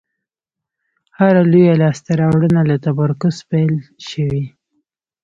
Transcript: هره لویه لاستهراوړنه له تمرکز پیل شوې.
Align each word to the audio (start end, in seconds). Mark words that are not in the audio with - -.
هره 1.19 1.41
لویه 1.51 1.73
لاستهراوړنه 1.81 2.61
له 2.69 2.75
تمرکز 2.85 3.35
پیل 3.49 3.73
شوې. 4.07 4.43